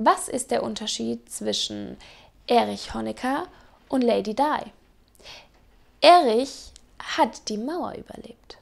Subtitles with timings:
[0.00, 1.96] Was ist der Unterschied zwischen
[2.46, 3.48] Erich Honecker
[3.88, 4.70] und Lady Di?
[6.00, 8.58] Erich hat die Mauer überlebt.